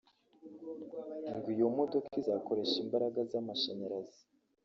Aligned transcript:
ngo 1.35 1.47
iyo 1.55 1.67
modoka 1.77 2.09
izakoresha 2.21 2.75
imbaraga 2.83 3.19
z’amashanyarazi 3.31 4.21